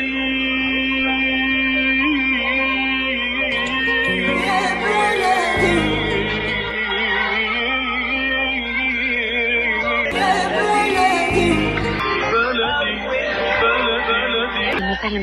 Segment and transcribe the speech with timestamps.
[0.00, 0.33] الذي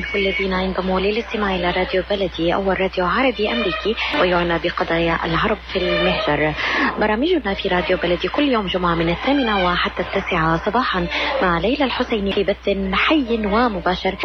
[0.01, 5.57] وسهلا بكل الذين ينضموا للاستماع إلى راديو بلدي اول راديو عربي أمريكي ويعنى بقضايا العرب
[5.73, 6.53] في المهجر.
[6.99, 11.07] برامجنا في راديو بلدي كل يوم جمعة من الثامنة وحتى التاسعة صباحا
[11.41, 14.15] مع ليلى الحسيني في بث حي ومباشر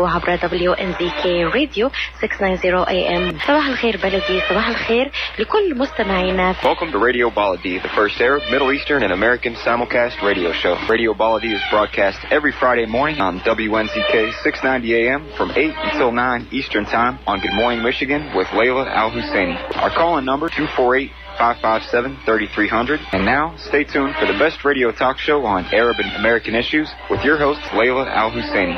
[1.01, 1.91] زي كي راديو
[2.21, 3.39] 690 اي ام.
[3.47, 6.55] صباح الخير بلدي صباح الخير لكل مستمعينا.
[6.63, 10.77] Welcome to Radio Baladi, the first Arab, Middle Eastern, and American simulcast radio show.
[10.89, 16.49] Radio Baladi is broadcast every Friday morning on WNZK 690 AM from 8 until 9
[16.53, 19.57] Eastern Time on Good Morning Michigan with Layla Al Husseini.
[19.77, 23.01] Our call in number 248 557 3300.
[23.13, 26.91] And now, stay tuned for the best radio talk show on Arab and American issues
[27.11, 28.77] with your host, Layla Al Husseini.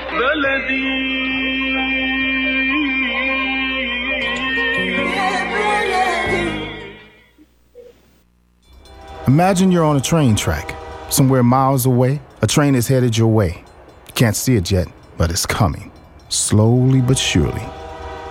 [9.27, 10.75] Imagine you're on a train track.
[11.11, 13.63] Somewhere miles away, a train is headed your way.
[14.07, 15.93] You can't see it yet, but it's coming.
[16.29, 17.65] Slowly but surely.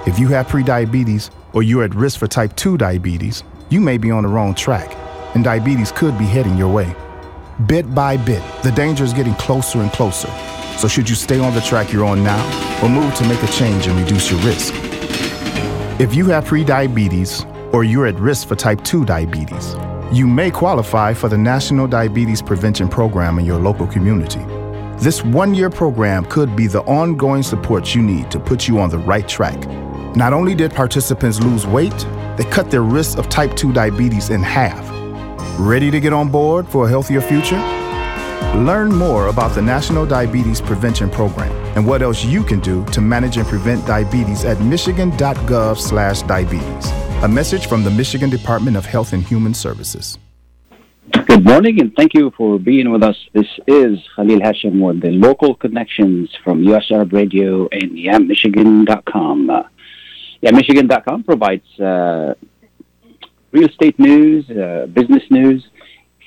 [0.06, 4.12] If you have prediabetes or you're at risk for type 2 diabetes, you may be
[4.12, 4.96] on the wrong track,
[5.34, 6.96] and diabetes could be heading your way.
[7.66, 10.30] Bit by bit, the danger is getting closer and closer.
[10.78, 12.40] So, should you stay on the track you're on now
[12.84, 14.76] or move to make a change and reduce your risk?
[16.00, 19.76] If you have prediabetes or you're at risk for type 2 diabetes,
[20.14, 24.46] you may qualify for the National Diabetes Prevention Program in your local community.
[25.00, 28.90] This one year program could be the ongoing support you need to put you on
[28.90, 29.68] the right track.
[30.16, 31.94] Not only did participants lose weight,
[32.36, 34.84] they cut their risk of type 2 diabetes in half.
[35.60, 37.60] Ready to get on board for a healthier future?
[38.56, 43.00] Learn more about the National Diabetes Prevention Program and what else you can do to
[43.00, 46.92] manage and prevent diabetes at michigan.gov/diabetes.
[47.22, 50.18] A message from the Michigan Department of Health and Human Services.
[51.38, 53.16] Good morning and thank you for being with us.
[53.32, 59.48] This is Khalil Hashim with the local connections from US Arab Radio and YamMichigan.com.
[59.48, 59.62] Uh,
[60.42, 62.34] YamMichigan.com provides uh,
[63.52, 65.64] real estate news, uh, business news,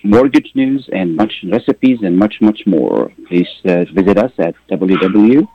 [0.04, 3.10] mortgage news, and much recipes and much, much more.
[3.27, 5.48] Please uh, visit us at www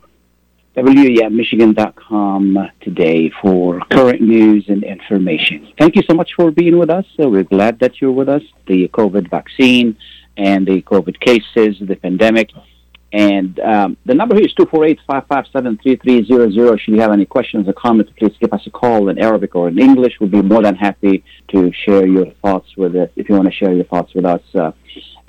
[0.76, 5.72] WYamMichigan.com today for current news and information.
[5.78, 7.06] Thank you so much for being with us.
[7.18, 8.42] Uh, we're glad that you're with us.
[8.68, 9.96] The COVID vaccine
[10.36, 12.50] and the COVID cases, the pandemic.
[13.16, 16.80] And um, the number here is 248-557-3300.
[16.82, 19.70] Should you have any questions or comments, please give us a call in Arabic or
[19.70, 20.20] in English.
[20.20, 23.54] We'll be more than happy to share your thoughts with us if you want to
[23.54, 24.42] share your thoughts with us.
[24.54, 24.74] Uh,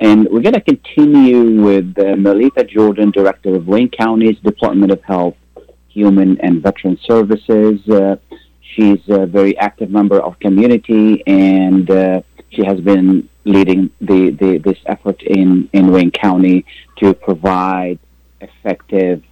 [0.00, 5.00] and we're going to continue with uh, Melita Jordan, Director of Wayne County's Department of
[5.04, 5.36] Health,
[5.86, 7.88] Human and Veteran Services.
[7.88, 8.16] Uh,
[8.74, 12.20] she's a very active member of community, and uh,
[12.50, 17.98] she has been leading the, the, this effort in, in Wayne County to provide
[18.40, 19.22] effective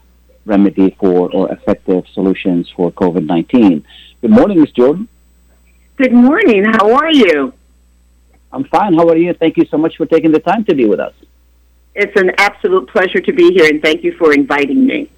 [0.47, 3.83] remedy for or effective solutions for COVID-19.
[4.21, 4.71] Good morning, Ms.
[4.71, 5.09] Jordan.
[5.97, 6.65] Good morning.
[6.65, 7.53] How are you?
[8.53, 8.95] I'm fine.
[8.95, 9.35] How are you?
[9.35, 11.15] Thank you so much for taking the time to be with us.
[11.95, 15.11] It's an absolute pleasure to be here, and thank you for inviting me.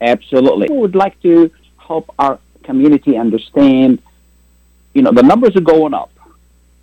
[0.00, 0.68] Absolutely.
[0.70, 4.00] We would like to help our community understand,
[4.94, 6.12] you know, the numbers are going up.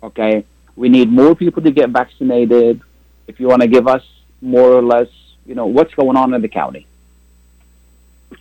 [0.02, 0.44] Okay.
[0.78, 2.80] We need more people to get vaccinated.
[3.26, 4.04] If you want to give us
[4.40, 5.08] more or less,
[5.44, 6.86] you know, what's going on in the county.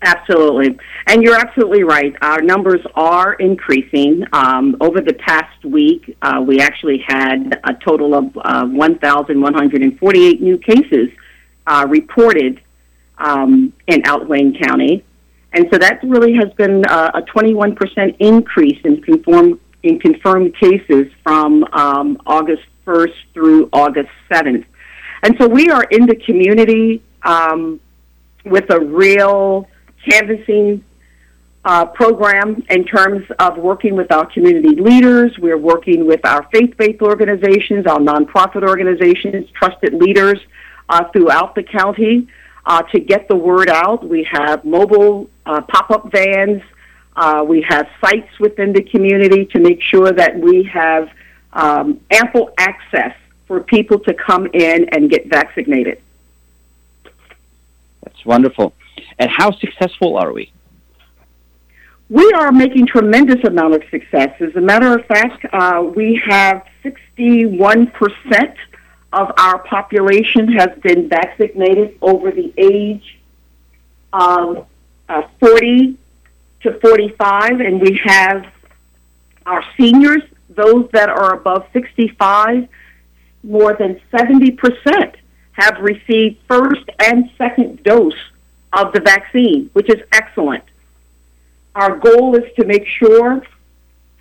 [0.04, 0.78] Absolutely.
[1.08, 2.16] And you're absolutely right.
[2.22, 4.24] Our numbers are increasing.
[4.34, 10.58] Um, over the past week, uh, we actually had a total of uh, 1,148 new
[10.60, 11.10] cases
[11.66, 12.62] uh, reported
[13.18, 15.04] um, in Outwayne County.
[15.54, 21.12] And so that really has been uh, a 21% increase in, conform, in confirmed cases
[21.24, 24.66] from um, August 1st through August 7th.
[25.24, 27.80] And so we are in the community um,
[28.46, 29.68] with a real
[30.10, 30.84] canvassing
[31.66, 35.38] uh, program in terms of working with our community leaders.
[35.38, 40.40] We're working with our faith-based organizations, our nonprofit organizations, trusted leaders
[40.88, 42.28] uh, throughout the county
[42.66, 44.08] uh, to get the word out.
[44.08, 46.62] We have mobile uh, pop-up vans.
[47.18, 51.10] Uh, we have sites within the community to make sure that we have
[51.52, 53.16] um, ample access
[53.48, 56.00] for people to come in and get vaccinated.
[58.04, 58.74] That's wonderful.
[59.18, 60.52] And how successful are we?
[62.10, 64.40] We are making tremendous amount of success.
[64.40, 68.56] As a matter of fact, uh, we have 61%
[69.12, 73.20] of our population has been vaccinated over the age
[74.14, 74.68] of
[75.10, 75.98] uh, 40
[76.62, 78.46] to 45, and we have
[79.46, 82.68] our seniors, those that are above 65,
[83.44, 85.16] more than 70%
[85.54, 88.14] have received first and second dose
[88.74, 90.64] of the vaccine, which is excellent.
[91.76, 93.42] Our goal is to make sure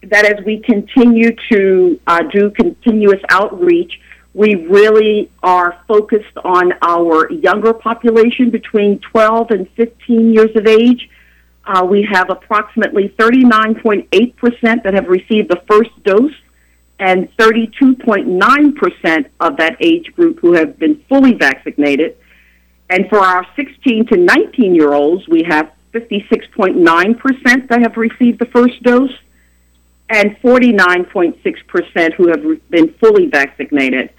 [0.03, 4.01] that as we continue to uh, do continuous outreach,
[4.35, 11.09] we really are focused on our younger population between 12 and 15 years of age.
[11.67, 16.33] Uh, we have approximately 39.8% that have received the first dose
[16.99, 22.17] and 32.9% of that age group who have been fully vaccinated.
[22.89, 28.47] And for our 16 to 19 year olds, we have 56.9% that have received the
[28.47, 29.13] first dose
[30.09, 34.11] and 49.6% who have been fully vaccinated.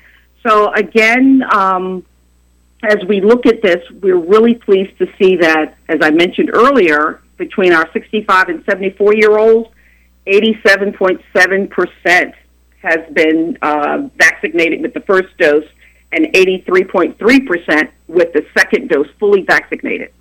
[0.45, 2.05] So, again, um,
[2.83, 7.21] as we look at this, we're really pleased to see that, as I mentioned earlier,
[7.37, 9.69] between our 65 and 74 year olds,
[10.27, 12.33] 87.7%
[12.81, 15.65] has been uh, vaccinated with the first dose
[16.11, 20.11] and 83.3% with the second dose fully vaccinated.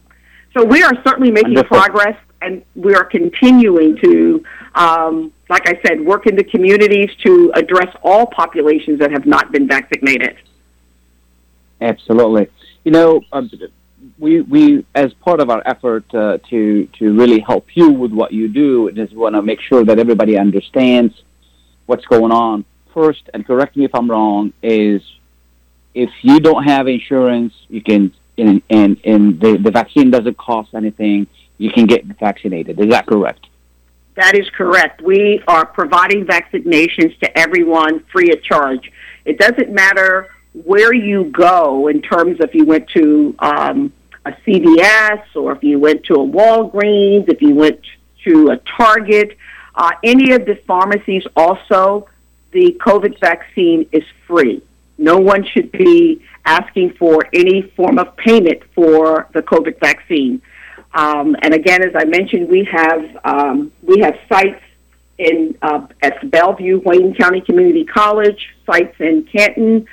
[0.57, 6.01] So we are certainly making progress and we are continuing to, um, like I said,
[6.01, 10.37] work in the communities to address all populations that have not been vaccinated.
[11.81, 12.49] Absolutely.
[12.85, 13.51] You know, um,
[14.19, 18.33] we, we, as part of our effort uh, to, to really help you with what
[18.33, 21.15] you do, just want to make sure that everybody understands
[21.87, 22.65] what's going on.
[22.95, 25.03] First, and correct me if I'm wrong, is
[25.95, 30.75] if you don't have insurance, you can, and, and, and the, the vaccine doesn't cost
[30.75, 31.27] anything,
[31.59, 32.81] you can get vaccinated.
[32.81, 33.47] Is that correct?
[34.15, 35.03] That is correct.
[35.03, 38.91] We are providing vaccinations to everyone free of charge.
[39.27, 40.31] It doesn't matter
[40.65, 43.93] where you go in terms of if you went to um,
[44.27, 47.81] a CVS or if you went to a Walgreens, if you went
[48.25, 49.37] to a Target,
[49.75, 52.09] uh, any of the pharmacies also,
[52.51, 54.63] the COVID vaccine is free.
[54.99, 60.43] No one should be asking for any form of payment for the COVID vaccine.
[60.95, 64.63] Um, and again, as I mentioned, we have um, we have sites
[65.19, 69.87] in uh, at Belleville, Wayne County Community College, sites in Canton,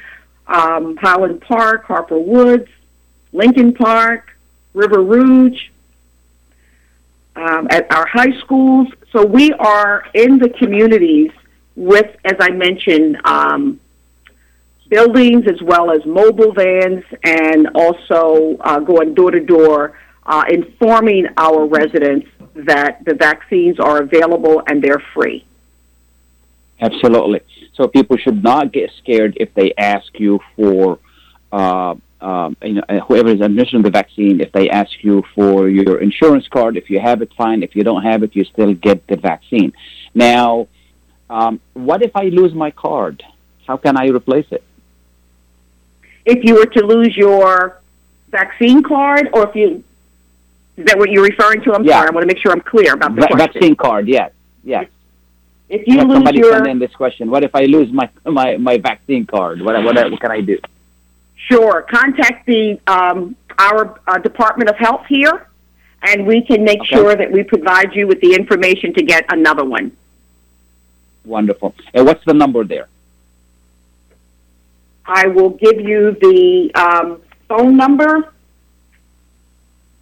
[0.48, 2.70] um, Highland Park, Harper Woods,
[3.34, 4.38] Lincoln Park,
[4.74, 5.60] River Rouge,
[7.36, 8.88] um, at our high schools.
[9.12, 11.32] So we are in the communities
[11.76, 13.80] with, as I mentioned, um,
[14.90, 21.28] buildings as well as mobile vans, and also uh, going door to door, uh, informing
[21.38, 25.44] our residents that the vaccines are available and they're free.
[26.80, 27.42] Absolutely.
[27.74, 31.00] So people should not get scared if they ask you for
[31.52, 36.00] uh, um, you know, whoever is administering the vaccine, if they ask you for your
[36.00, 37.64] insurance card, if you have it, fine.
[37.64, 39.74] If you don't have it, you still get the vaccine.
[40.16, 40.70] Now,
[41.30, 43.22] um, what if I lose my card?
[43.68, 44.64] How can I replace it?
[46.26, 47.82] If you were to lose your
[48.30, 49.84] vaccine card, or if you
[50.78, 51.74] is that what you're referring to?
[51.74, 51.98] I'm yeah.
[51.98, 52.08] sorry.
[52.08, 53.54] I want to make sure I'm clear about the Va- question.
[53.54, 54.32] Vaccine card, yes,
[54.64, 54.88] yes.
[55.68, 58.58] If you lose somebody your send in this question, what if I lose my my,
[58.58, 59.62] my vaccine card?
[59.62, 60.58] What, what what can I do?
[61.50, 61.82] Sure.
[61.84, 65.48] Contact the um, our uh, Department of Health here,
[66.02, 66.96] and we can make okay.
[66.96, 69.96] sure that we provide you with the information to get another one.
[71.26, 71.76] Wonderful.
[71.94, 72.88] And what's the number there?
[75.06, 78.34] I will give you the um, phone number.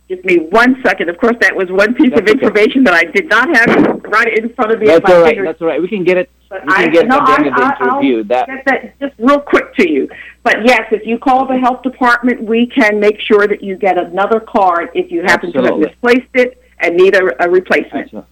[0.07, 1.09] Give me one second.
[1.09, 2.91] Of course, that was one piece That's of information okay.
[2.91, 4.87] that I did not have right in front of me.
[4.87, 5.37] That's all right.
[5.43, 5.81] That's all right.
[5.81, 8.23] We can get it but you can I, get no, I, I, interview.
[8.25, 8.45] That.
[8.45, 10.09] get that just real quick to you.
[10.43, 13.97] But yes, if you call the health department, we can make sure that you get
[13.97, 15.85] another card if you happen Absolutely.
[15.85, 18.03] to have misplaced it and need a, a replacement.
[18.03, 18.29] Absolutely.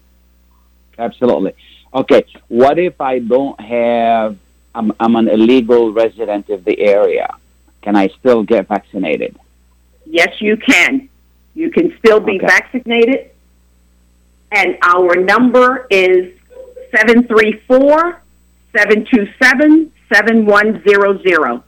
[0.98, 1.54] Absolutely.
[1.94, 2.26] Okay.
[2.50, 4.38] What if I don't have?
[4.76, 7.38] I'm, I'm an illegal resident of the area.
[7.82, 9.40] Can I still get vaccinated?
[10.06, 11.08] Yes, you can.
[11.56, 12.46] You can still be okay.
[12.46, 13.32] vaccinated.
[14.52, 16.34] And our number is
[16.92, 18.22] 734
[18.76, 21.64] 727 7100.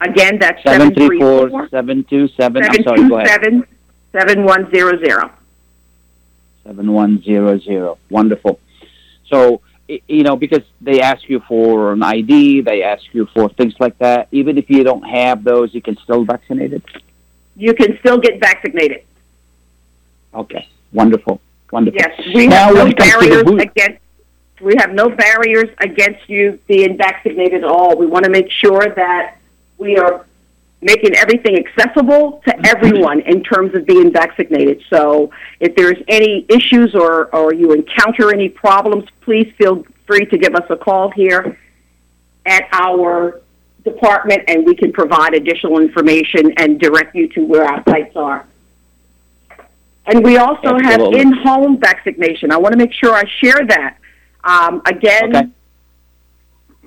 [0.00, 2.64] Again, that's 734 727
[4.12, 5.30] 7100.
[6.64, 7.94] 7100.
[8.10, 8.60] Wonderful.
[9.26, 13.74] So, you know, because they ask you for an ID, they ask you for things
[13.80, 14.28] like that.
[14.30, 16.82] Even if you don't have those, you can still vaccinate it?
[17.56, 19.02] You can still get vaccinated.
[20.34, 21.40] Okay, wonderful,
[21.72, 21.98] wonderful.
[21.98, 24.00] Yes, we now, have no barriers against
[24.60, 27.96] we have no barriers against you being vaccinated at all.
[27.96, 29.36] We want to make sure that
[29.78, 30.26] we are
[30.80, 32.64] making everything accessible to mm-hmm.
[32.64, 34.82] everyone in terms of being vaccinated.
[34.90, 40.38] So if there's any issues or, or you encounter any problems, please feel free to
[40.38, 41.58] give us a call here
[42.46, 43.40] at our
[43.84, 48.46] department and we can provide additional information and direct you to where our sites are.
[50.06, 51.18] And we also Absolutely.
[51.18, 52.50] have in-home vaccination.
[52.50, 53.98] I want to make sure I share that.
[54.44, 55.48] Um, again, Okay.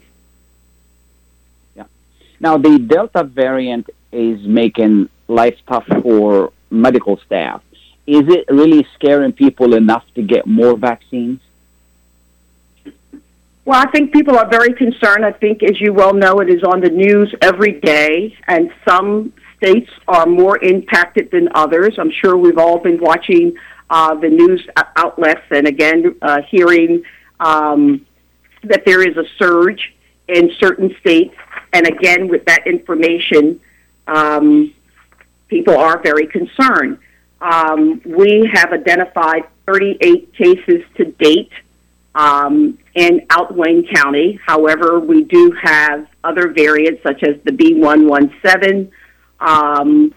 [2.42, 7.62] Now, the Delta variant is making life tough for medical staff.
[8.08, 11.40] Is it really scaring people enough to get more vaccines?
[13.72, 15.26] Well, I think people are very concerned.
[15.26, 19.32] I think, as you well know, it is on the news every day, and some
[19.56, 21.96] states are more impacted than others.
[21.98, 23.56] I'm sure we've all been watching
[23.90, 27.04] uh, the news outlets and again uh, hearing
[27.40, 28.06] um,
[28.64, 29.94] that there is a surge
[30.28, 31.38] in certain states.
[31.72, 33.62] And again, with that information,
[34.06, 34.74] um,
[35.48, 36.98] people are very concerned.
[37.40, 41.54] Um, we have identified 38 cases to date
[42.16, 44.40] um, in Out Wayne County.
[44.46, 48.92] However, we do have other variants such as the B117.
[49.40, 50.14] Um,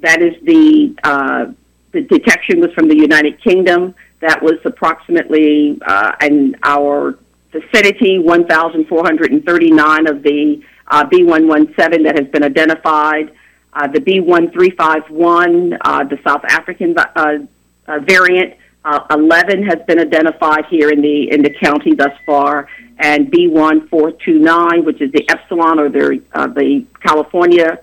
[0.00, 1.46] that is the uh,
[1.92, 3.94] the detection was from the United Kingdom.
[4.20, 7.18] That was approximately uh, in our
[7.52, 13.32] vicinity 1,439 of the uh, B117 that has been identified.
[13.72, 17.38] Uh, the B1351, uh, the South African uh,
[17.86, 18.54] uh, variant,
[18.88, 22.66] uh, 11 has been identified here in the in the county thus far,
[22.98, 27.80] and B1429, which is the Epsilon or the uh, the California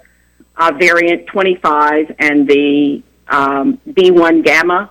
[0.58, 4.90] uh, variant, 25, and the um, P1 Gamma.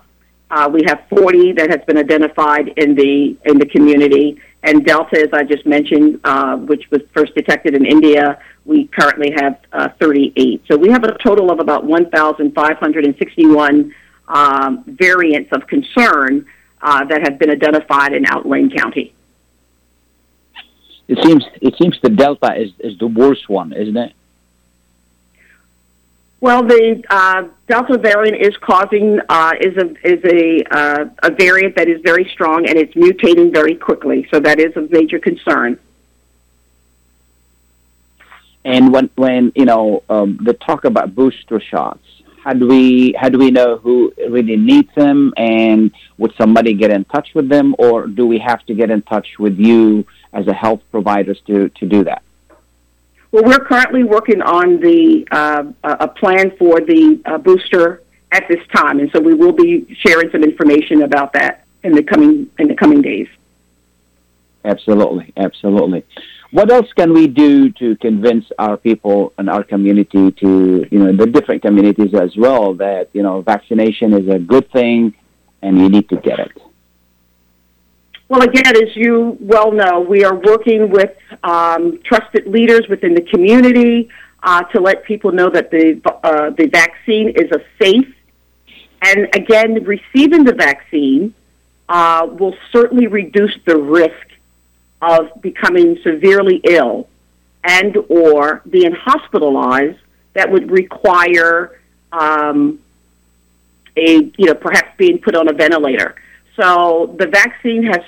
[0.50, 5.20] Uh, we have 40 that has been identified in the in the community, and Delta,
[5.20, 9.88] as I just mentioned, uh, which was first detected in India, we currently have uh,
[10.00, 10.62] 38.
[10.70, 13.92] So we have a total of about 1,561
[14.28, 16.46] um, variants of concern
[16.80, 19.14] uh, that have been identified in Out Wayne County.
[21.06, 24.12] It seems it seems the Delta is, is the worst one, isn't it?
[26.40, 31.76] Well, the uh, Delta variant is causing uh, is a is a uh, a variant
[31.76, 34.26] that is very strong and it's mutating very quickly.
[34.30, 35.78] So that is a major concern.
[38.64, 42.04] And when when you know um, the talk about booster shots,
[42.44, 46.90] how do we how do we know who really needs them, and would somebody get
[46.90, 50.46] in touch with them, or do we have to get in touch with you as
[50.46, 52.22] a health providers to to do that?
[53.32, 58.46] Well, we're currently working on the uh, a a plan for the uh, booster at
[58.48, 62.50] this time, and so we will be sharing some information about that in the coming
[62.58, 63.28] in the coming days.
[64.66, 66.04] Absolutely, absolutely.
[66.54, 71.10] What else can we do to convince our people and our community to, you know,
[71.12, 75.14] the different communities as well that, you know, vaccination is a good thing
[75.62, 76.56] and you need to get it?
[78.28, 83.22] Well, again, as you well know, we are working with um, trusted leaders within the
[83.22, 84.08] community
[84.44, 88.14] uh, to let people know that the uh, the vaccine is a safe.
[89.02, 91.34] And again, receiving the vaccine
[91.88, 94.33] uh, will certainly reduce the risk
[95.02, 97.08] of becoming severely ill
[97.64, 99.98] and or being hospitalized
[100.34, 101.80] that would require
[102.12, 102.78] um,
[103.96, 106.14] a you know perhaps being put on a ventilator.
[106.56, 108.02] So the vaccine has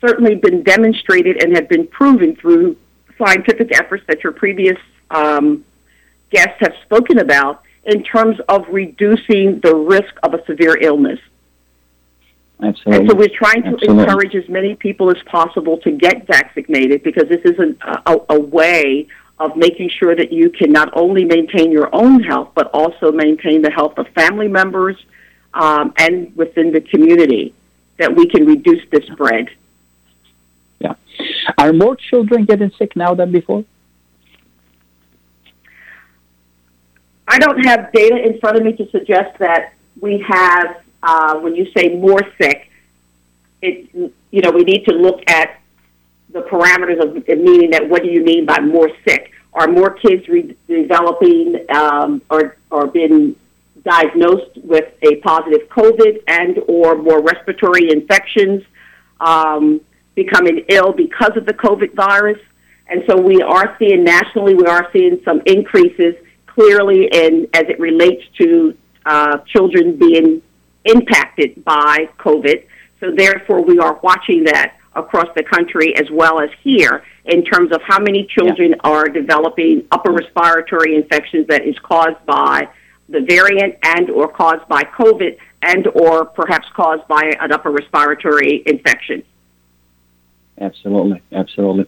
[0.00, 2.76] certainly been demonstrated and have been proven through
[3.18, 4.78] scientific efforts that your previous
[5.10, 5.64] um,
[6.30, 11.20] guests have spoken about in terms of reducing the risk of a severe illness.
[12.62, 13.00] Absolutely.
[13.00, 14.04] And so we're trying to Absolutely.
[14.04, 18.40] encourage as many people as possible to get vaccinated because this is a, a, a
[18.40, 19.08] way
[19.38, 23.62] of making sure that you can not only maintain your own health, but also maintain
[23.62, 24.96] the health of family members
[25.54, 27.52] um, and within the community,
[27.98, 29.48] that we can reduce the spread.
[30.78, 30.94] Yeah.
[31.58, 33.64] Are more children getting sick now than before?
[37.26, 41.54] I don't have data in front of me to suggest that we have, uh, when
[41.54, 42.70] you say more sick,
[43.60, 43.88] it,
[44.30, 45.60] you know, we need to look at
[46.30, 49.30] the parameters of meaning that what do you mean by more sick?
[49.52, 53.36] Are more kids re- developing um, or, or being
[53.84, 58.62] diagnosed with a positive COVID and or more respiratory infections,
[59.20, 59.80] um,
[60.14, 62.40] becoming ill because of the COVID virus?
[62.88, 66.14] And so we are seeing nationally, we are seeing some increases
[66.46, 70.42] clearly in as it relates to uh, children being
[70.84, 72.66] impacted by COVID.
[73.00, 77.72] So therefore, we are watching that across the country as well as here in terms
[77.72, 78.76] of how many children yeah.
[78.84, 82.68] are developing upper respiratory infections that is caused by
[83.08, 88.62] the variant and or caused by COVID and or perhaps caused by an upper respiratory
[88.66, 89.22] infection.
[90.60, 91.86] Absolutely, absolutely.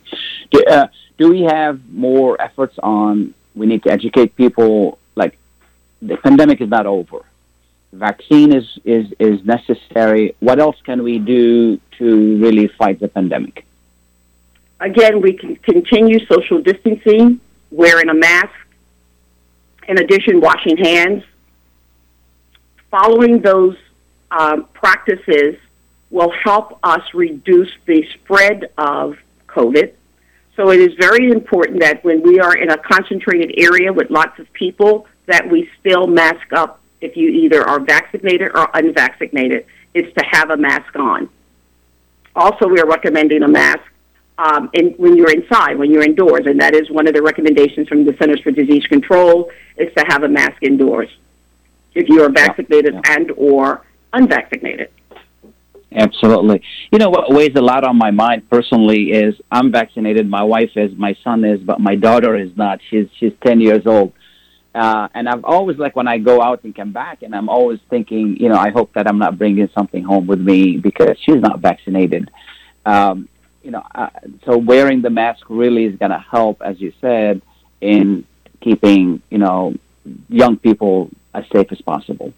[0.50, 0.88] Do, uh,
[1.18, 3.34] do we have more efforts on?
[3.54, 4.98] We need to educate people.
[5.14, 5.38] Like
[6.02, 7.24] the pandemic is not over.
[7.92, 10.34] Vaccine is is is necessary.
[10.40, 13.64] What else can we do to really fight the pandemic?
[14.80, 17.40] Again, we can continue social distancing,
[17.70, 18.52] wearing a mask.
[19.88, 21.22] In addition, washing hands.
[22.90, 23.76] Following those
[24.30, 25.56] um, practices
[26.10, 29.16] will help us reduce the spread of
[29.48, 29.92] COVID.
[30.56, 34.38] So it is very important that when we are in a concentrated area with lots
[34.38, 40.12] of people, that we still mask up if you either are vaccinated or unvaccinated, is
[40.14, 41.28] to have a mask on.
[42.34, 43.80] Also, we are recommending a mask
[44.38, 47.88] um, in, when you're inside, when you're indoors, and that is one of the recommendations
[47.88, 51.08] from the Centers for Disease Control is to have a mask indoors
[51.94, 53.14] if you are vaccinated yeah.
[53.14, 54.90] and or unvaccinated.
[55.92, 56.62] Absolutely.
[56.92, 60.72] You know what weighs a lot on my mind personally is I'm vaccinated, my wife
[60.76, 62.80] is, my son is, but my daughter is not.
[62.90, 64.12] She's she's 10 years old.
[64.76, 67.80] Uh, and I've always like when I go out and come back, and I'm always
[67.88, 71.40] thinking, you know, I hope that I'm not bringing something home with me because she's
[71.40, 72.30] not vaccinated.
[72.84, 73.28] Um,
[73.62, 74.10] you know, uh,
[74.44, 77.40] so wearing the mask really is going to help, as you said,
[77.80, 78.26] in
[78.60, 79.74] keeping you know
[80.28, 82.28] young people as safe as possible.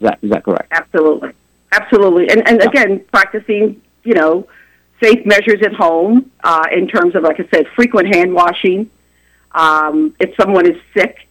[0.00, 0.72] that is that correct?
[0.72, 1.30] Absolutely,
[1.70, 4.48] absolutely, and and again, practicing you know
[5.00, 8.90] safe measures at home uh, in terms of, like I said, frequent hand washing.
[9.52, 11.28] Um, if someone is sick,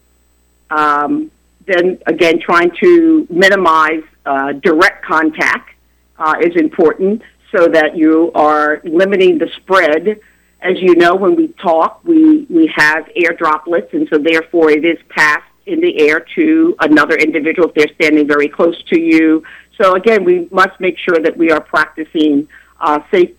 [0.77, 1.31] um,
[1.65, 5.69] then again, trying to minimize uh, direct contact
[6.17, 7.21] uh, is important
[7.55, 10.19] so that you are limiting the spread.
[10.61, 14.83] As you know, when we talk, we, we have air droplets, and so therefore it
[14.83, 19.43] is passed in the air to another individual if they're standing very close to you.
[19.79, 22.47] So again, we must make sure that we are practicing
[22.79, 23.31] uh, safe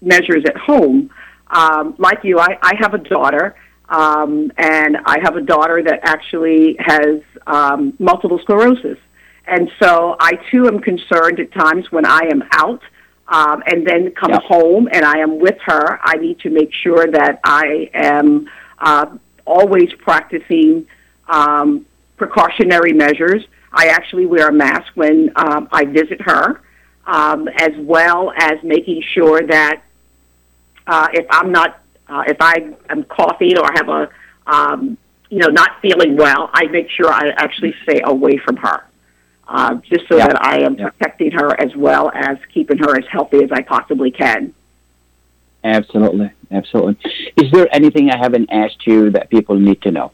[0.00, 1.10] measures at home.
[1.48, 3.56] Um, like you, I, I have a daughter,
[3.88, 8.98] um, and I have a daughter that actually has um, multiple sclerosis.
[9.46, 12.82] And so I too am concerned at times when I am out
[13.28, 14.42] um, and then come yep.
[14.42, 16.00] home and I am with her.
[16.02, 19.06] I need to make sure that I am uh,
[19.44, 20.86] always practicing
[21.28, 23.44] um, precautionary measures.
[23.72, 26.62] I actually wear a mask when um, I visit her,
[27.06, 29.82] um, as well as making sure that
[30.86, 34.08] uh, if I'm not uh, if I am coughing or have a,
[34.46, 34.98] um,
[35.30, 38.84] you know, not feeling well, I make sure I actually stay away from her,
[39.48, 40.28] uh, just so yeah.
[40.28, 40.90] that I am yeah.
[40.90, 44.54] protecting her as well as keeping her as healthy as I possibly can.
[45.62, 47.10] Absolutely, absolutely.
[47.36, 50.12] Is there anything I haven't asked you that people need to know?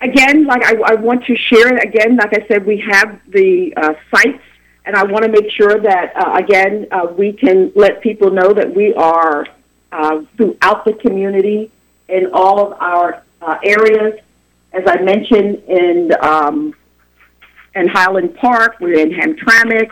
[0.00, 2.16] Again, like I, I want to share it again.
[2.16, 4.42] Like I said, we have the uh, sites
[4.84, 8.52] and I want to make sure that uh, again uh, we can let people know
[8.52, 9.46] that we are
[9.92, 11.70] uh, throughout the community
[12.08, 14.18] in all of our uh, areas.
[14.72, 16.74] As I mentioned in um,
[17.74, 19.90] in Highland Park, we're in Hamtramck,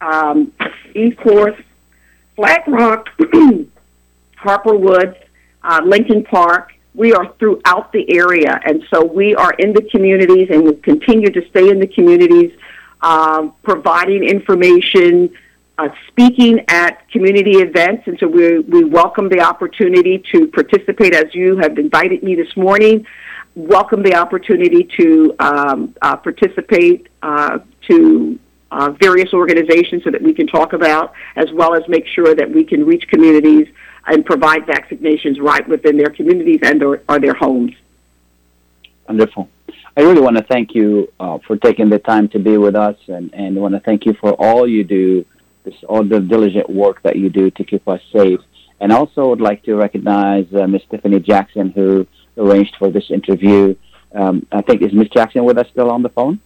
[0.00, 0.52] um,
[0.94, 1.56] Eastport,
[2.34, 3.08] Flat Rock,
[4.36, 5.16] Harper Woods,
[5.62, 6.72] uh, Lincoln Park.
[6.94, 11.28] We are throughout the area, and so we are in the communities, and we continue
[11.30, 12.52] to stay in the communities,
[13.02, 15.30] uh, providing information,
[15.78, 21.34] uh, speaking at community events, and so we, we welcome the opportunity to participate as
[21.34, 23.06] you have invited me this morning.
[23.54, 27.58] Welcome the opportunity to um, uh, participate uh,
[27.88, 28.38] to
[28.70, 32.50] uh, various organizations so that we can talk about, as well as make sure that
[32.50, 33.68] we can reach communities
[34.06, 37.72] and provide vaccinations right within their communities and or, or their homes.
[39.08, 39.48] Wonderful.
[39.96, 42.96] I really want to thank you uh, for taking the time to be with us,
[43.08, 45.24] and, and want to thank you for all you do
[45.66, 48.40] this, all the diligent work that you do to keep us safe.
[48.80, 50.82] And also would like to recognize uh, Ms.
[50.90, 52.06] Tiffany Jackson, who
[52.38, 53.74] arranged for this interview.
[54.14, 55.10] Um, I think, is Ms.
[55.10, 56.40] Jackson with us still on the phone?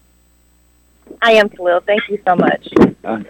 [1.21, 1.81] I am, Khalil.
[1.81, 2.69] Thank you so much.
[3.05, 3.23] Uh,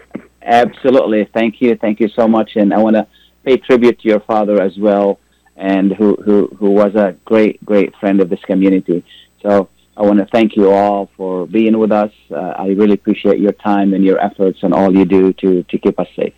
[0.43, 1.25] absolutely.
[1.25, 1.77] Thank you.
[1.77, 2.57] Thank you so much.
[2.57, 3.07] And I want to
[3.45, 5.19] pay tribute to your father as well,
[5.57, 9.05] and who, who, who was a great, great friend of this community.
[9.43, 9.69] So
[10.01, 12.11] I want to thank you all for being with us.
[12.31, 15.79] Uh, I really appreciate your time and your efforts and all you do to, to
[15.79, 16.33] keep us safe.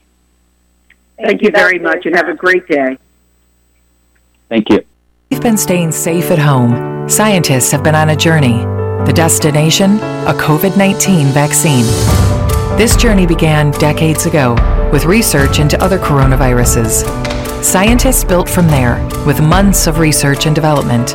[1.16, 2.98] Thank, thank you very much and have a great day.
[4.48, 4.85] Thank you.
[5.31, 7.09] We've been staying safe at home.
[7.09, 8.64] Scientists have been on a journey.
[9.07, 9.98] The destination?
[10.27, 11.85] A COVID 19 vaccine.
[12.77, 14.55] This journey began decades ago
[14.92, 17.05] with research into other coronaviruses.
[17.62, 21.14] Scientists built from there with months of research and development,